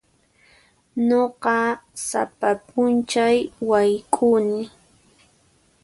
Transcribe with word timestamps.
Nuqa 1.07 1.57
sapa 2.07 2.49
p'unchay 2.67 3.37
wayk'uni. 3.69 4.61